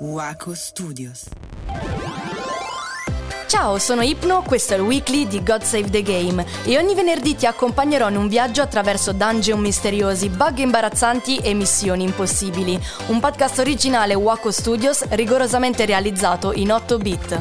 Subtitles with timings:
[0.00, 1.28] Waco Studios.
[3.46, 7.36] Ciao, sono Ipno, questo è il weekly di God Save the Game e ogni venerdì
[7.36, 12.80] ti accompagnerò in un viaggio attraverso dungeon misteriosi, bug imbarazzanti e missioni impossibili.
[13.08, 17.40] Un podcast originale Waco Studios rigorosamente realizzato in 8 bit.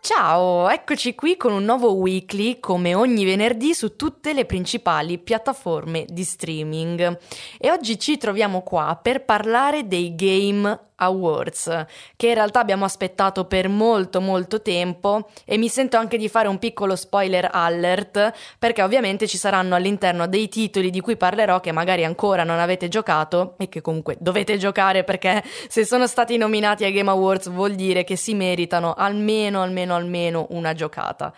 [0.00, 6.04] Ciao, eccoci qui con un nuovo weekly come ogni venerdì su tutte le principali piattaforme
[6.08, 7.18] di streaming.
[7.58, 13.46] E oggi ci troviamo qua per parlare dei game Awards, che in realtà abbiamo aspettato
[13.46, 18.82] per molto molto tempo e mi sento anche di fare un piccolo spoiler alert perché
[18.82, 23.54] ovviamente ci saranno all'interno dei titoli di cui parlerò che magari ancora non avete giocato
[23.58, 28.04] e che comunque dovete giocare perché se sono stati nominati ai Game Awards vuol dire
[28.04, 31.32] che si meritano almeno almeno almeno una giocata.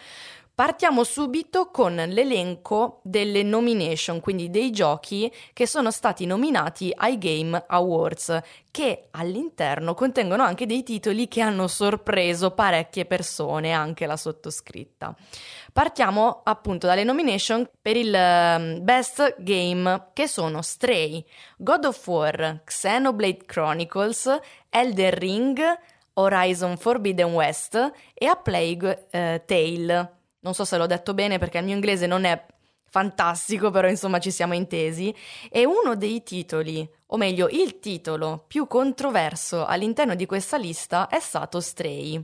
[0.57, 7.63] Partiamo subito con l'elenco delle nomination, quindi dei giochi che sono stati nominati ai Game
[7.67, 15.15] Awards, che all'interno contengono anche dei titoli che hanno sorpreso parecchie persone, anche la sottoscritta.
[15.75, 21.23] Partiamo appunto dalle nomination per il ehm, Best Game, che sono Stray,
[21.59, 24.39] God of War, Xenoblade Chronicles,
[24.71, 25.61] Elden Ring,
[26.15, 30.16] Horizon Forbidden West e A Plague eh, Tale.
[30.47, 32.41] Non so se l'ho detto bene perché il mio inglese non è
[32.89, 35.13] fantastico, però insomma ci siamo intesi.
[35.51, 41.19] E uno dei titoli, o meglio il titolo più controverso all'interno di questa lista è
[41.19, 42.23] stato Stray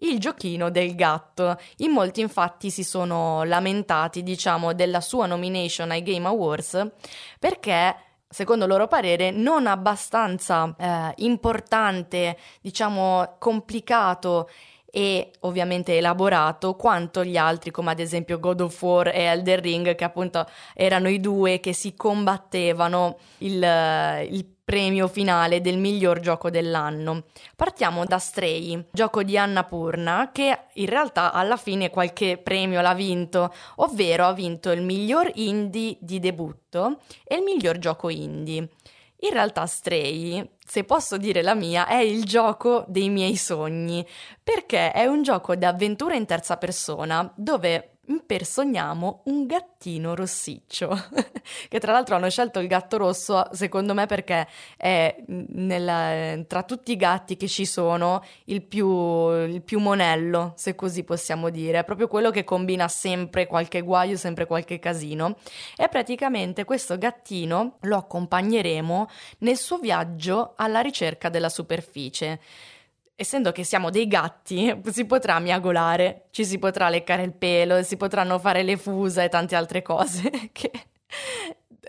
[0.00, 1.58] il giochino del gatto.
[1.78, 6.88] In molti infatti si sono lamentati, diciamo, della sua nomination ai Game Awards
[7.38, 7.96] perché
[8.28, 14.48] secondo loro parere, non abbastanza eh, importante, diciamo complicato
[14.94, 19.94] e ovviamente elaborato quanto gli altri come ad esempio God of War e Elder Ring
[19.94, 23.54] che appunto erano i due che si combattevano il,
[24.30, 27.24] il premio finale del miglior gioco dell'anno.
[27.56, 32.94] Partiamo da Stray, gioco di Anna Purna, che in realtà alla fine qualche premio l'ha
[32.94, 38.68] vinto, ovvero ha vinto il miglior indie di debutto e il miglior gioco indie.
[39.24, 44.04] In realtà Stray, se posso dire la mia, è il gioco dei miei sogni,
[44.42, 50.90] perché è un gioco di avventura in terza persona dove impersoniamo un gattino rossiccio,
[51.68, 56.92] che tra l'altro hanno scelto il gatto rosso secondo me perché è nella, tra tutti
[56.92, 61.84] i gatti che ci sono il più, il più monello, se così possiamo dire, è
[61.84, 65.36] proprio quello che combina sempre qualche guaio, sempre qualche casino.
[65.76, 69.08] E praticamente questo gattino lo accompagneremo
[69.38, 72.40] nel suo viaggio alla ricerca della superficie
[73.22, 77.96] essendo che siamo dei gatti, si potrà miagolare, ci si potrà leccare il pelo, si
[77.96, 80.70] potranno fare le fusa e tante altre cose che...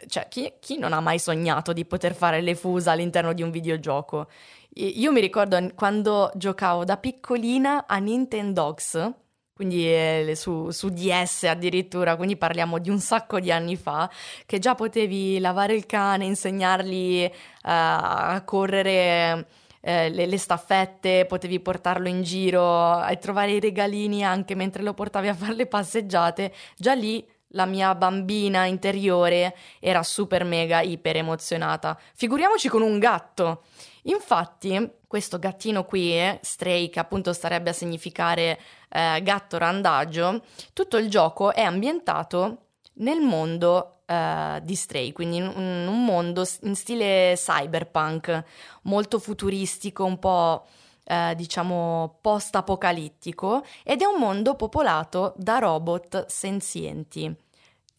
[0.06, 3.52] Cioè, chi, chi, non ha mai sognato di poter fare le fusa all'interno di un
[3.52, 4.28] videogioco?
[4.76, 9.14] Io mi ricordo quando giocavo da piccolina a Nintendogs,
[9.54, 14.10] quindi eh, su, su, DS addirittura, quindi parliamo di un sacco di anni fa,
[14.48, 19.48] che già potevi lavare il cane, insegnargli uh, a correre
[19.86, 24.94] eh, le, le, staffette, potevi portarlo in giro e trovare i regalini anche mentre lo
[24.94, 31.18] portavi a fare le passeggiate, già lì la mia bambina interiore era super mega iper
[31.18, 32.00] emozionata.
[32.16, 33.64] Figuriamoci con un gatto.
[34.04, 41.10] Infatti, questo gattino qui, Stray, che appunto starebbe a significare eh, gatto randagio, tutto il
[41.10, 42.64] gioco è ambientato
[42.96, 45.48] nel mondo uh, di Stray, quindi in
[45.88, 48.44] un, mondo in stile cyberpunk,
[48.84, 50.66] molto futuristico, un po'
[51.06, 57.30] Uh, diciamo post-apocalittico ed è un mondo popolato da robot senzienti.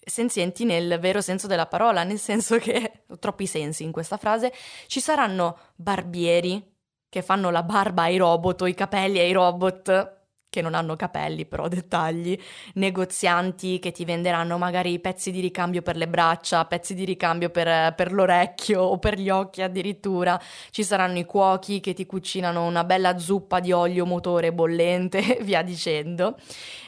[0.03, 4.55] Senzienti nel vero senso della parola, nel senso che ho troppi sensi in questa frase.
[4.87, 6.67] Ci saranno barbieri
[7.11, 10.24] che fanno la barba ai robot o i capelli ai robot
[10.55, 12.39] che non hanno capelli, però dettagli,
[12.75, 17.93] negozianti che ti venderanno magari pezzi di ricambio per le braccia, pezzi di ricambio per,
[17.95, 20.41] per l'orecchio o per gli occhi addirittura,
[20.71, 25.63] ci saranno i cuochi che ti cucinano una bella zuppa di olio motore bollente, via
[25.63, 26.37] dicendo.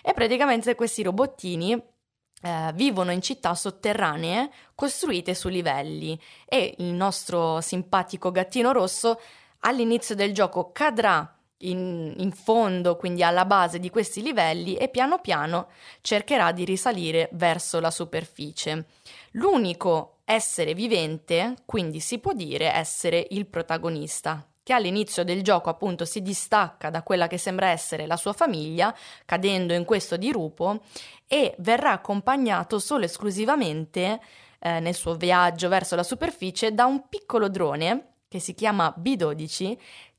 [0.00, 6.16] E praticamente questi robottini eh, vivono in città sotterranee costruite su livelli.
[6.44, 9.20] E il nostro simpatico gattino rosso
[9.60, 15.18] all'inizio del gioco cadrà in, in, fondo, quindi alla base di questi livelli e piano
[15.20, 15.68] piano
[16.00, 18.86] cercherà di risalire verso la superficie.
[19.32, 26.04] L'unico essere vivente, quindi si può dire essere il protagonista, che all'inizio del gioco appunto
[26.04, 28.94] si distacca da quella che sembra essere la sua famiglia,
[29.24, 30.82] cadendo in questo dirupo,
[31.26, 34.20] e verrà accompagnato solo e esclusivamente
[34.58, 39.76] eh, nel suo viaggio verso la superficie da un piccolo drone che si chiama B12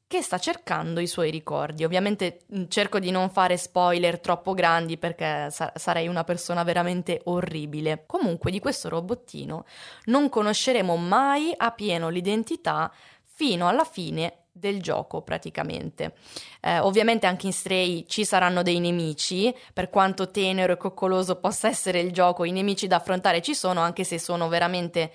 [0.08, 1.84] che sta cercando i suoi ricordi.
[1.84, 7.22] Ovviamente mm, cerco di non fare spoiler troppo grandi perché sa- sarei una persona veramente
[7.26, 8.04] orribile.
[8.06, 9.66] Comunque di questo robottino
[10.06, 12.92] non conosceremo mai a pieno l'identità
[13.24, 16.14] fino alla fine del gioco praticamente.
[16.62, 21.68] Eh, ovviamente anche in Stray ci saranno dei nemici, per quanto tenero e coccoloso possa
[21.68, 25.12] essere il gioco, i nemici da affrontare ci sono, anche se sono veramente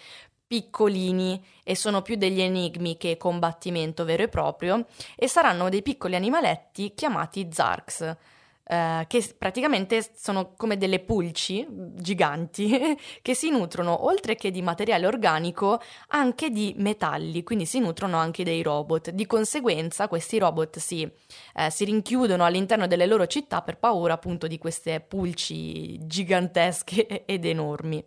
[0.53, 4.85] piccolini e sono più degli enigmi che combattimento vero e proprio
[5.17, 8.17] e saranno dei piccoli animaletti chiamati Zarks.
[8.65, 15.05] Uh, che praticamente sono come delle pulci giganti che si nutrono oltre che di materiale
[15.05, 19.11] organico anche di metalli, quindi si nutrono anche dei robot.
[19.11, 24.47] Di conseguenza questi robot si, uh, si rinchiudono all'interno delle loro città per paura appunto
[24.47, 28.03] di queste pulci gigantesche ed enormi.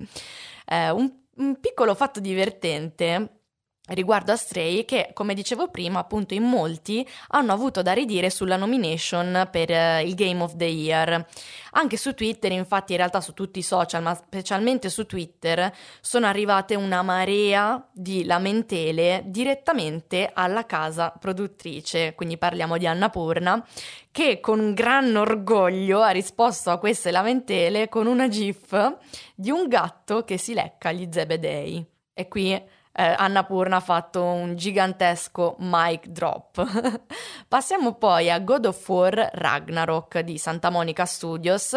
[0.68, 3.42] Uh, un un piccolo fatto divertente
[3.90, 8.58] riguardo a Stray che, come dicevo prima, appunto in molti hanno avuto da ridire sulla
[8.58, 11.26] nomination per uh, il Game of the Year.
[11.72, 16.26] Anche su Twitter, infatti, in realtà su tutti i social, ma specialmente su Twitter, sono
[16.26, 23.64] arrivate una marea di lamentele direttamente alla casa produttrice, quindi parliamo di Annapurna,
[24.10, 28.98] che con gran orgoglio ha risposto a queste lamentele con una gif
[29.36, 31.86] di un gatto che si lecca gli zebedei.
[32.14, 32.58] E qui
[32.98, 37.02] eh, Annapurna ha fatto un gigantesco mic drop.
[37.48, 41.76] Passiamo poi a God of War Ragnarok di Santa Monica Studios,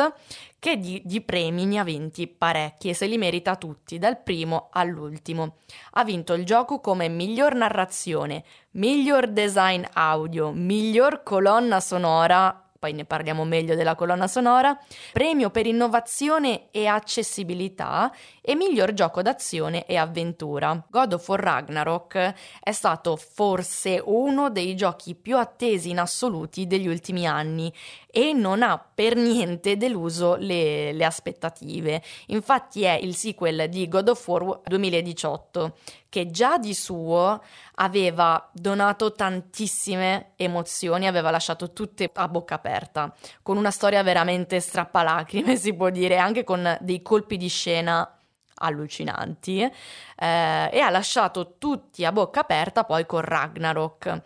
[0.61, 4.69] che di, di, premi ne ha vinti parecchi e se li merita tutti, dal primo
[4.71, 5.57] all'ultimo.
[5.93, 13.05] Ha vinto il gioco come miglior narrazione, miglior design audio, miglior colonna sonora poi ne
[13.05, 14.79] parliamo meglio della colonna sonora,
[15.13, 20.87] premio per innovazione e accessibilità e miglior gioco d'azione e avventura.
[20.89, 26.87] God of War Ragnarok è stato forse uno dei giochi più attesi in assoluti degli
[26.87, 27.73] ultimi anni
[28.11, 32.03] e non ha per niente deluso le, le aspettative.
[32.27, 35.75] Infatti è il sequel di God of War 2018
[36.09, 37.43] che già di suo
[37.77, 45.55] aveva donato tantissime emozioni, aveva lasciato tutte a bocca aperta, con una storia veramente strappalacrime,
[45.57, 48.13] si può dire, anche con dei colpi di scena
[48.61, 49.71] allucinanti eh,
[50.17, 54.23] e ha lasciato tutti a bocca aperta poi con Ragnarok.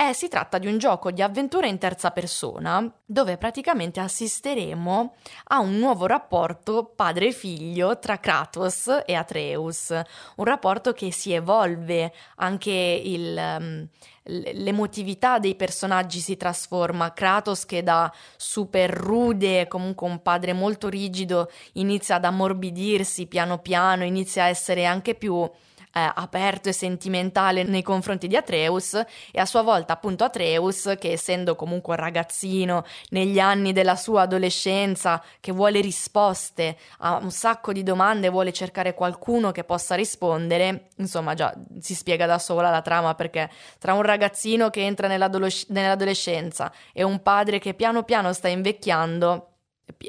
[0.00, 5.16] Eh, si tratta di un gioco di avventura in terza persona dove praticamente assisteremo
[5.46, 9.90] a un nuovo rapporto padre-figlio tra Kratos e Atreus,
[10.36, 13.88] un rapporto che si evolve, anche il, um,
[14.22, 21.50] l'emotività dei personaggi si trasforma, Kratos che da super rude, comunque un padre molto rigido,
[21.72, 25.50] inizia ad ammorbidirsi piano piano, inizia a essere anche più
[25.92, 31.12] eh, aperto e sentimentale nei confronti di Atreus e a sua volta appunto Atreus che
[31.12, 37.72] essendo comunque un ragazzino negli anni della sua adolescenza che vuole risposte a un sacco
[37.72, 42.82] di domande vuole cercare qualcuno che possa rispondere insomma già si spiega da sola la
[42.82, 48.48] trama perché tra un ragazzino che entra nell'adolescenza e un padre che piano piano sta
[48.48, 49.48] invecchiando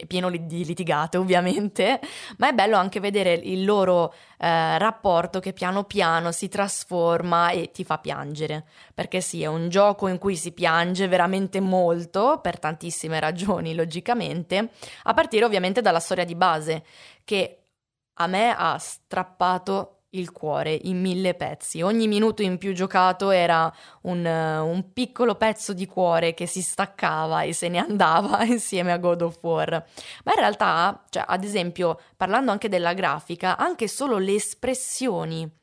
[0.07, 1.99] pieno di litigate ovviamente,
[2.37, 7.71] ma è bello anche vedere il loro eh, rapporto che piano piano si trasforma e
[7.71, 12.59] ti fa piangere, perché sì, è un gioco in cui si piange veramente molto, per
[12.59, 14.69] tantissime ragioni logicamente,
[15.03, 16.83] a partire ovviamente dalla storia di base,
[17.23, 17.59] che
[18.15, 21.81] a me ha strappato il cuore in mille pezzi.
[21.81, 27.43] Ogni minuto in più giocato era un, un, piccolo pezzo di cuore che si staccava
[27.43, 29.69] e se ne andava insieme a God of War.
[30.23, 35.58] Ma in realtà, cioè, ad esempio, parlando anche della grafica, anche solo le espressioni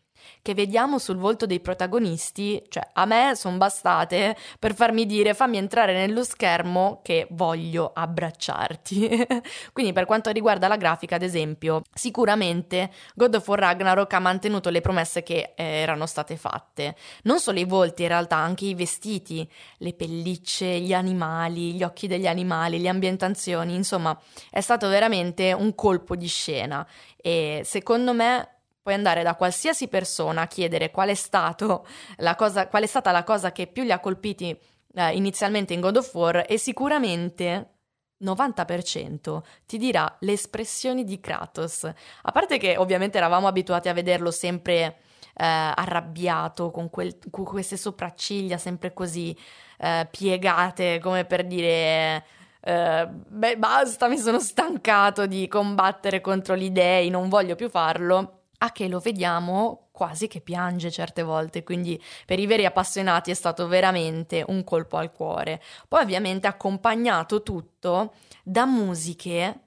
[0.46, 5.56] che vediamo sul volto dei protagonisti, cioè a me sono bastate per farmi dire fammi
[5.56, 9.26] entrare nello schermo che voglio abbracciarti.
[9.72, 14.70] Quindi per quanto riguarda la grafica, ad esempio, sicuramente God of War Ragnarok ha mantenuto
[14.70, 16.94] le promesse che eh, erano state fatte.
[17.22, 22.06] Non solo i volti, in realtà anche i vestiti, le pellicce, gli animali, gli occhi
[22.06, 24.16] degli animali, le ambientazioni, insomma,
[24.48, 26.86] è stato veramente un colpo di scena
[27.16, 28.50] e secondo me
[28.86, 31.14] Puoi andare da qualsiasi persona a chiedere qual è,
[32.36, 34.56] cosa, qual è stata la cosa che più li ha colpiti
[34.94, 37.78] eh, inizialmente in God of War e sicuramente
[38.22, 41.82] 90% ti dirà le espressioni di Kratos.
[41.82, 44.98] A parte che ovviamente eravamo abituati a vederlo sempre
[45.34, 49.36] eh, arrabbiato, con, quel, con, queste sopracciglia sempre così
[49.78, 52.24] eh, piegate, come per dire...
[52.66, 58.35] Uh, beh, basta, mi sono stancato di combattere contro gli dei, non voglio più farlo.
[58.58, 63.34] A che lo vediamo quasi che piange certe volte, quindi per i veri appassionati è
[63.34, 65.62] stato veramente un colpo al cuore.
[65.88, 69.65] Poi ovviamente accompagnato tutto da musiche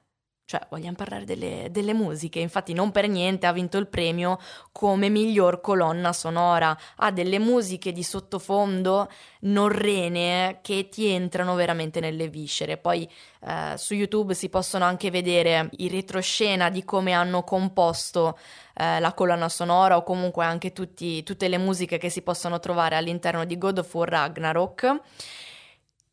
[0.49, 4.39] cioè, vogliamo parlare delle, delle, musiche, infatti non per niente ha vinto il premio
[4.71, 6.75] come miglior colonna sonora.
[6.95, 12.77] Ha delle musiche di sottofondo norrene che ti entrano veramente nelle viscere.
[12.77, 13.07] Poi
[13.41, 18.35] eh, su YouTube si possono anche vedere i retroscena di come hanno composto
[18.73, 22.95] eh, la colonna sonora o comunque anche tutti, tutte le musiche che si possono trovare
[22.95, 24.99] all'interno di God of War Ragnarok.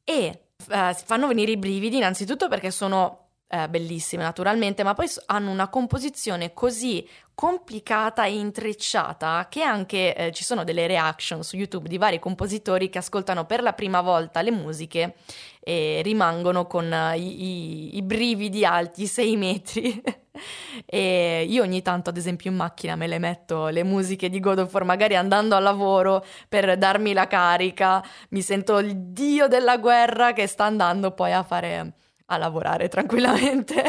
[0.05, 5.50] E eh, fanno venire i brividi innanzitutto perché sono eh, bellissime naturalmente, ma poi hanno
[5.50, 11.86] una composizione così complicata e intrecciata che anche eh, ci sono delle reaction su YouTube
[11.86, 15.16] di vari compositori che ascoltano per la prima volta le musiche
[15.60, 20.02] e rimangono con uh, i, i, i, brividi alti 6 metri.
[20.86, 24.60] e io ogni tanto, ad esempio, in macchina me le metto le musiche di God
[24.60, 29.76] of War, magari andando al lavoro per darmi la carica, mi sento il dio della
[29.76, 31.92] guerra che sta andando poi a fare
[32.26, 33.83] a lavorare tranquillamente.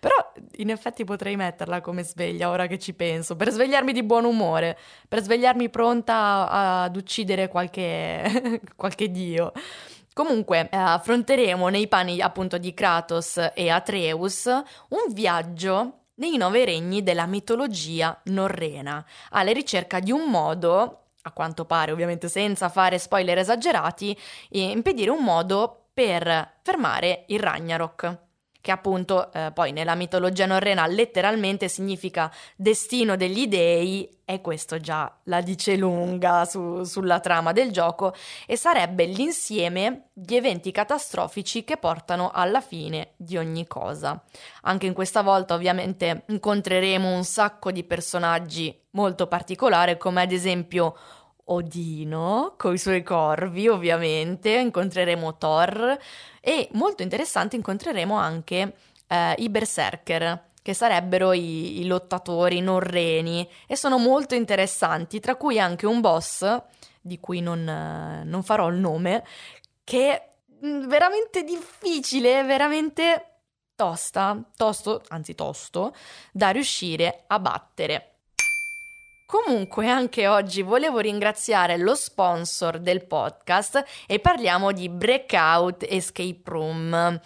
[0.00, 4.24] Però in effetti potrei metterla come sveglia ora che ci penso, per svegliarmi di buon
[4.24, 4.78] umore,
[5.08, 9.52] per svegliarmi pronta ad uccidere qualche, qualche dio.
[10.12, 17.02] Comunque eh, affronteremo nei panni appunto di Kratos e Atreus un viaggio nei nove regni
[17.02, 23.38] della mitologia norrena, alla ricerca di un modo, a quanto pare ovviamente senza fare spoiler
[23.38, 24.16] esagerati,
[24.50, 28.22] impedire un modo per fermare il Ragnarok
[28.64, 35.18] che appunto eh, poi nella mitologia norrena letteralmente significa destino degli dei, e questo già
[35.24, 38.14] la dice lunga su, sulla trama del gioco,
[38.46, 44.24] e sarebbe l'insieme di eventi catastrofici che portano alla fine di ogni cosa.
[44.62, 50.96] Anche in questa volta ovviamente incontreremo un sacco di personaggi molto particolari, come ad esempio
[51.46, 55.98] Odino con i suoi corvi, ovviamente, incontreremo Thor
[56.40, 58.74] e molto interessante incontreremo anche
[59.06, 65.60] eh, i berserker che sarebbero i, i, lottatori norreni e sono molto interessanti, tra cui
[65.60, 66.62] anche un boss
[67.02, 69.24] di cui non, non farò il nome,
[69.84, 70.30] che è
[70.64, 73.40] mm, veramente difficile, veramente
[73.74, 75.94] tosta, tosto, anzi tosto,
[76.32, 78.13] da riuscire a battere.
[79.26, 87.20] Comunque anche oggi volevo ringraziare lo sponsor del podcast e parliamo di Breakout Escape Room.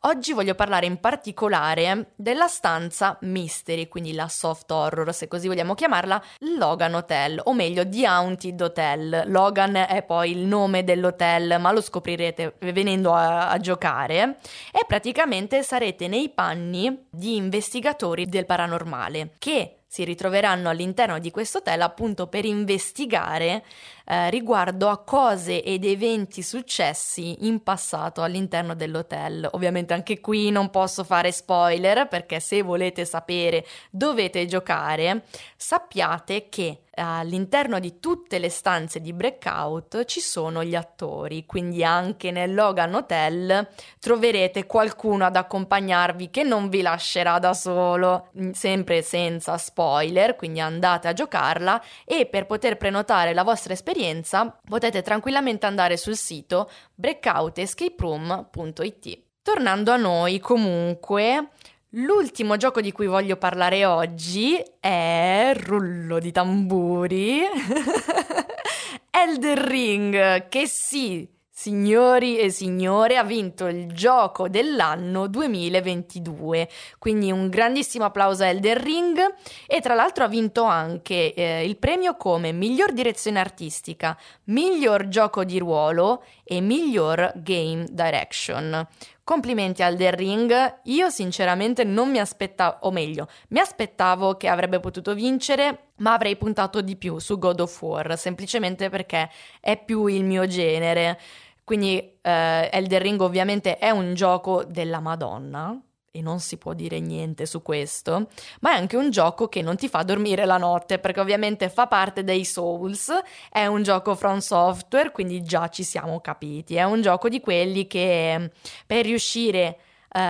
[0.00, 5.74] Oggi voglio parlare in particolare della stanza Mystery, quindi la soft horror, se così vogliamo
[5.74, 6.22] chiamarla,
[6.58, 9.22] Logan Hotel, o meglio The Haunted Hotel.
[9.26, 14.38] Logan è poi il nome dell'hotel, ma lo scoprirete venendo a, a giocare.
[14.72, 21.58] E praticamente sarete nei panni di investigatori del paranormale che si ritroveranno all'interno di questo
[21.58, 23.62] hotel appunto per investigare
[24.04, 29.48] eh, riguardo a cose ed eventi successi in passato all'interno dell'hotel.
[29.52, 36.83] Ovviamente anche qui non posso fare spoiler perché se volete sapere dovete giocare, sappiate che
[36.94, 42.94] all'interno di tutte le stanze di breakout ci sono gli attori, quindi anche nel Logan
[42.94, 50.36] Hotel troverete qualcuno ad accompagnarvi che non vi lascerà da solo, mm, sempre senza spoiler,
[50.36, 56.16] quindi andate a giocarla e per poter prenotare la vostra esperienza potete tranquillamente andare sul
[56.16, 59.22] sito breakoutescaperoom.it.
[59.42, 61.50] Tornando a noi, comunque,
[61.96, 67.42] L'ultimo gioco di cui voglio parlare oggi è rullo di tamburi.
[69.10, 77.48] Elden Ring, che sì, Signori e signore, ha vinto il gioco dell'anno 2022, quindi un
[77.48, 79.34] grandissimo applauso a Elden Ring
[79.68, 85.44] e tra l'altro ha vinto anche eh, il premio come miglior direzione artistica, miglior gioco
[85.44, 88.86] di ruolo e miglior game direction.
[89.24, 94.80] Complimenti al The Ring, io sinceramente non mi aspettavo, o meglio, mi aspettavo che avrebbe
[94.80, 100.04] potuto vincere, ma avrei puntato di più su God of War, semplicemente perché è più
[100.08, 101.18] il mio genere.
[101.64, 105.80] Quindi eh, Elder Ring ovviamente è un gioco della Madonna,
[106.16, 108.28] e non si può dire niente su questo,
[108.60, 111.88] ma è anche un gioco che non ti fa dormire la notte, perché ovviamente fa
[111.88, 113.10] parte dei Souls,
[113.50, 117.88] è un gioco from software, quindi già ci siamo capiti, è un gioco di quelli
[117.88, 118.52] che
[118.86, 119.78] per riuscire
[120.14, 120.20] Uh,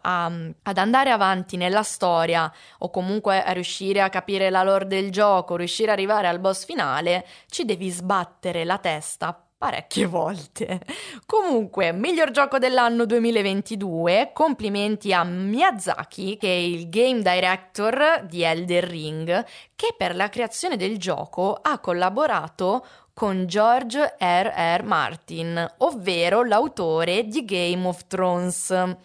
[0.00, 0.24] a,
[0.62, 5.54] ad andare avanti nella storia o comunque a riuscire a capire la lore del gioco,
[5.56, 10.80] riuscire ad arrivare al boss finale, ci devi sbattere la testa parecchie volte.
[11.24, 18.82] Comunque, miglior gioco dell'anno 2022, complimenti a Miyazaki, che è il game director di Elder
[18.82, 19.44] Ring,
[19.76, 24.52] che per la creazione del gioco ha collaborato con George R.
[24.78, 24.82] R.
[24.82, 28.96] Martin, ovvero l'autore di Game of Thrones.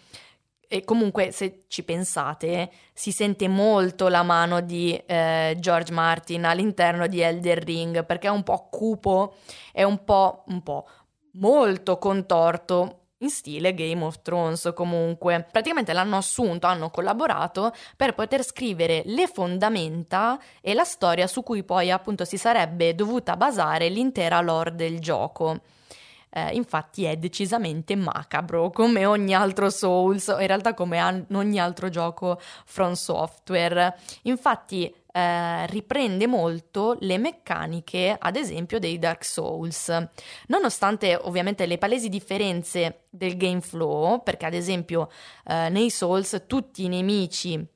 [0.68, 7.06] E comunque, se ci pensate, si sente molto la mano di eh, George Martin all'interno
[7.06, 9.36] di Elder Ring, perché è un po' cupo,
[9.72, 10.86] è un po', un po'
[11.32, 15.46] molto contorto, in stile Game of Thrones comunque.
[15.50, 21.64] Praticamente l'hanno assunto, hanno collaborato per poter scrivere le fondamenta e la storia su cui
[21.64, 25.60] poi appunto si sarebbe dovuta basare l'intera lore del gioco.
[26.30, 31.88] Eh, infatti è decisamente macabro come ogni altro Souls, in realtà come an- ogni altro
[31.88, 33.96] gioco From Software.
[34.22, 39.92] Infatti eh, riprende molto le meccaniche, ad esempio, dei Dark Souls.
[40.48, 45.10] Nonostante ovviamente le palesi differenze del game flow, perché ad esempio
[45.46, 47.66] eh, nei Souls tutti i nemici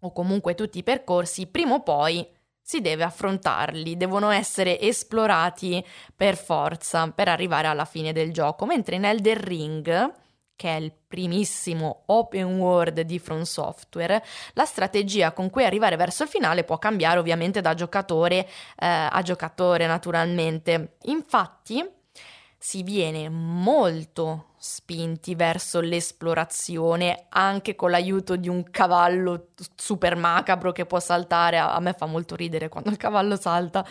[0.00, 2.26] o comunque tutti i percorsi prima o poi
[2.66, 5.84] si deve affrontarli, devono essere esplorati
[6.16, 10.12] per forza per arrivare alla fine del gioco, mentre in Elder Ring
[10.56, 16.22] che è il primissimo open world di From Software, la strategia con cui arrivare verso
[16.22, 20.96] il finale può cambiare ovviamente da giocatore eh, a giocatore naturalmente.
[21.02, 21.84] Infatti
[22.56, 30.86] si viene molto spinti verso l'esplorazione anche con l'aiuto di un cavallo super macabro che
[30.86, 31.58] può saltare.
[31.58, 33.84] A me fa molto ridere quando il cavallo salta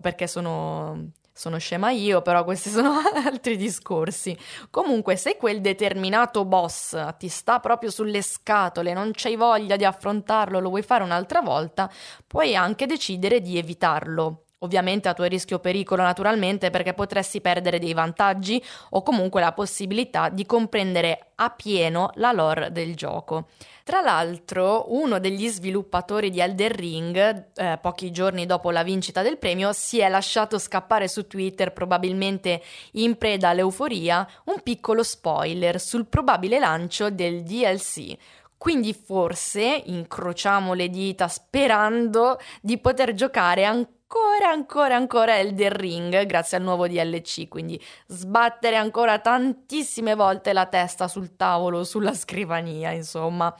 [0.00, 2.92] perché sono sono scema io, però questi sono
[3.26, 4.38] altri discorsi.
[4.70, 10.60] Comunque, se quel determinato boss ti sta proprio sulle scatole, non c'hai voglia di affrontarlo,
[10.60, 11.90] lo vuoi fare un'altra volta,
[12.24, 14.43] puoi anche decidere di evitarlo.
[14.64, 20.30] Ovviamente a tuo rischio pericolo naturalmente perché potresti perdere dei vantaggi o comunque la possibilità
[20.30, 23.48] di comprendere a pieno la lore del gioco.
[23.84, 29.36] Tra l'altro, uno degli sviluppatori di Elder Ring, eh, pochi giorni dopo la vincita del
[29.36, 36.06] premio, si è lasciato scappare su Twitter, probabilmente in preda all'euforia, un piccolo spoiler sul
[36.06, 38.16] probabile lancio del DLC.
[38.56, 46.24] Quindi forse incrociamo le dita sperando di poter giocare ancora ancora, ancora, ancora Elden Ring
[46.26, 52.92] grazie al nuovo DLC, quindi sbattere ancora tantissime volte la testa sul tavolo, sulla scrivania,
[52.92, 53.52] insomma.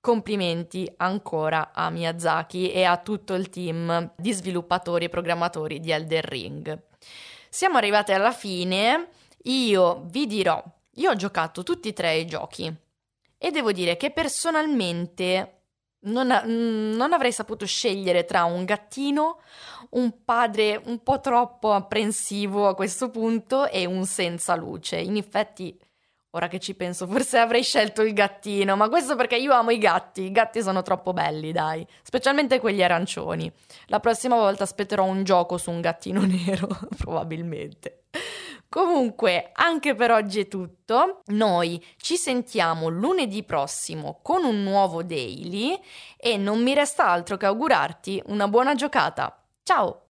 [0.00, 6.22] Complimenti ancora a Miyazaki e a tutto il team di sviluppatori e programmatori di Elden
[6.22, 6.82] Ring.
[7.48, 9.10] Siamo arrivati alla fine,
[9.44, 10.62] io vi dirò,
[10.94, 12.72] io ho giocato tutti e tre i giochi
[13.38, 15.59] e devo dire che personalmente
[16.02, 19.40] non, mm, non, avrei saputo scegliere tra un gattino,
[19.90, 24.96] un padre un po' troppo apprensivo a questo punto e un senza luce.
[24.96, 25.78] In effetti,
[26.30, 29.78] ora che ci penso, forse avrei scelto il gattino, ma questo perché io amo i
[29.78, 30.22] gatti.
[30.22, 33.50] I gatti sono troppo belli, dai, specialmente quelli arancioni.
[33.86, 38.04] La prossima volta aspetterò un gioco su un gattino nero, probabilmente.
[38.70, 41.22] Comunque, anche per oggi è tutto.
[41.26, 45.76] Noi ci sentiamo lunedì prossimo con un nuovo daily
[46.16, 49.42] e non mi resta altro che augurarti una buona giocata.
[49.64, 50.04] Ciao!